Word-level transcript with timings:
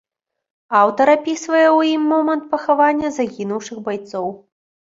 Аўтар 0.79 1.11
апісвае 1.17 1.67
ў 1.77 1.93
ім 1.97 2.09
момант 2.15 2.49
пахавання 2.55 3.13
загінуўшых 3.21 3.77
байцоў. 3.87 4.27